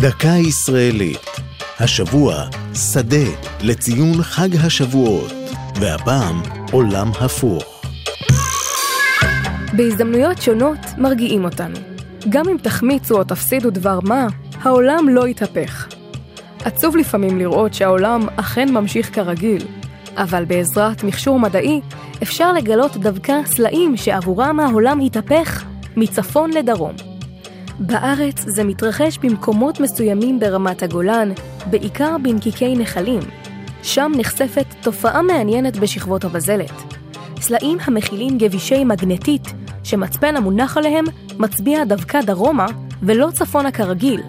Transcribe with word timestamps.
דקה 0.00 0.28
ישראלית. 0.28 1.26
השבוע, 1.80 2.34
שדה 2.74 3.30
לציון 3.62 4.22
חג 4.22 4.56
השבועות, 4.56 5.32
והפעם, 5.80 6.42
עולם 6.72 7.10
הפוך. 7.20 7.82
בהזדמנויות 9.76 10.42
שונות 10.42 10.78
מרגיעים 10.98 11.44
אותנו. 11.44 11.76
גם 12.28 12.48
אם 12.48 12.56
תחמיצו 12.62 13.18
או 13.18 13.24
תפסידו 13.24 13.70
דבר 13.70 13.98
מה, 14.02 14.26
העולם 14.62 15.08
לא 15.08 15.28
יתהפך. 15.28 15.86
עצוב 16.64 16.96
לפעמים 16.96 17.38
לראות 17.38 17.74
שהעולם 17.74 18.26
אכן 18.36 18.68
ממשיך 18.72 19.14
כרגיל, 19.14 19.62
אבל 20.16 20.44
בעזרת 20.44 21.04
מכשור 21.04 21.40
מדעי 21.40 21.80
אפשר 22.22 22.52
לגלות 22.52 22.96
דווקא 22.96 23.34
סלעים 23.46 23.96
שעבורם 23.96 24.60
העולם 24.60 25.00
התהפך 25.00 25.64
מצפון 25.96 26.50
לדרום. 26.50 27.05
בארץ 27.78 28.44
זה 28.46 28.64
מתרחש 28.64 29.18
במקומות 29.18 29.80
מסוימים 29.80 30.40
ברמת 30.40 30.82
הגולן, 30.82 31.32
בעיקר 31.70 32.16
בנקיקי 32.22 32.76
נחלים. 32.76 33.20
שם 33.82 34.12
נחשפת 34.16 34.66
תופעה 34.80 35.22
מעניינת 35.22 35.76
בשכבות 35.76 36.24
הבזלת. 36.24 36.72
סלעים 37.40 37.78
המכילים 37.84 38.38
גבישי 38.38 38.84
מגנטית, 38.84 39.52
שמצפן 39.84 40.36
המונח 40.36 40.76
עליהם 40.76 41.04
מצביע 41.38 41.84
דווקא 41.84 42.20
דרומה 42.20 42.66
ולא 43.02 43.28
צפונה 43.32 43.72
כרגיל. 43.72 44.22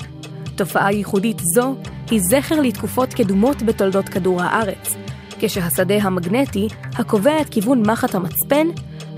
תופעה 0.56 0.92
ייחודית 0.92 1.40
זו 1.40 1.76
היא 2.12 2.22
זכר 2.30 2.62
לתקופות 2.62 3.14
קדומות 3.14 3.64
בתולדות 3.64 4.10
כדור 4.10 4.42
הארץ, 4.42 4.96
כשהשדה 5.40 5.96
המגנטי, 6.02 6.68
הקובע 6.94 7.42
את 7.42 7.50
כיוון 7.50 7.90
מחט 7.90 8.16
המצפן, 8.16 8.68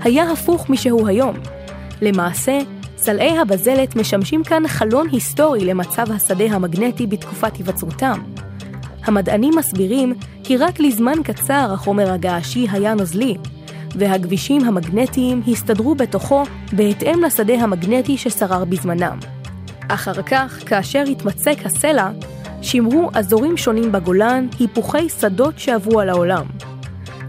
היה 0.00 0.32
הפוך 0.32 0.70
משהוא 0.70 1.08
היום. 1.08 1.36
למעשה, 2.02 2.58
סלעי 3.02 3.38
הבזלת 3.38 3.96
משמשים 3.96 4.44
כאן 4.44 4.68
חלון 4.68 5.08
היסטורי 5.12 5.64
למצב 5.64 6.12
השדה 6.12 6.44
המגנטי 6.44 7.06
בתקופת 7.06 7.56
היווצרותם. 7.56 8.22
המדענים 9.04 9.54
מסבירים 9.56 10.14
כי 10.44 10.56
רק 10.56 10.80
לזמן 10.80 11.22
קצר 11.24 11.70
החומר 11.72 12.12
הגעשי 12.12 12.66
היה 12.72 12.94
נוזלי, 12.94 13.36
והכבישים 13.96 14.64
המגנטיים 14.64 15.42
הסתדרו 15.48 15.94
בתוכו 15.94 16.42
בהתאם 16.72 17.22
לשדה 17.22 17.54
המגנטי 17.54 18.16
ששרר 18.16 18.64
בזמנם. 18.64 19.18
אחר 19.88 20.22
כך, 20.22 20.62
כאשר 20.66 21.02
התמצק 21.10 21.56
הסלע, 21.64 22.10
שימרו 22.62 23.10
אזורים 23.14 23.56
שונים 23.56 23.92
בגולן 23.92 24.46
היפוכי 24.58 25.08
שדות 25.08 25.58
שעברו 25.58 26.00
על 26.00 26.08
העולם. 26.08 26.44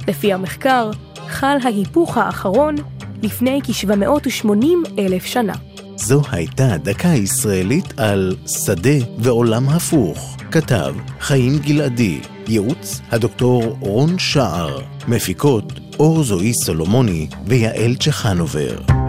לפי 0.08 0.34
המחקר, 0.34 0.92
חל 1.28 1.58
ההיפוך 1.64 2.18
האחרון 2.18 2.76
לפני 3.22 3.60
כ-780 3.64 5.00
אלף 5.00 5.26
שנה. 5.26 5.54
זו 5.96 6.22
הייתה 6.32 6.78
דקה 6.78 7.08
ישראלית 7.08 8.00
על 8.00 8.36
שדה 8.48 9.06
ועולם 9.18 9.70
הפוך. 9.70 10.38
כתב 10.52 10.96
חיים 11.20 11.60
גלעדי, 11.60 12.20
ייעוץ 12.48 13.02
הדוקטור 13.12 13.78
רון 13.80 14.20
שער, 14.20 14.82
מפיקות 15.08 15.80
אור 16.00 16.24
זועי 16.24 16.54
סולומוני 16.54 17.28
ויעל 17.48 17.96
צ'חנובר. 17.96 19.01